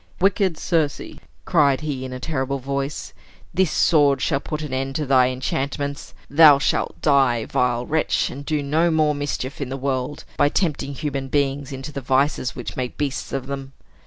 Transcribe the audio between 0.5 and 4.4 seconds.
Circe," cried he, in a terrible voice, "this sword shall